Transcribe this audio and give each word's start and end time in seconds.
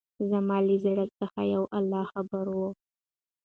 زما 0.29 0.57
له 0.67 0.75
زړه 0.83 1.05
څخه 1.19 1.39
يو 1.53 1.63
الله 1.77 2.03
خبر 2.13 2.45
وو. 2.55 2.69